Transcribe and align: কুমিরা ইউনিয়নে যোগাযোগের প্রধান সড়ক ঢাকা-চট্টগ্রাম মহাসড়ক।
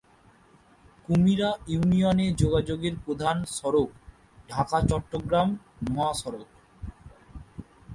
কুমিরা 1.05 1.49
ইউনিয়নে 1.67 2.27
যোগাযোগের 2.33 2.95
প্রধান 3.05 3.37
সড়ক 3.57 3.89
ঢাকা-চট্টগ্রাম 4.49 5.47
মহাসড়ক। 5.89 6.49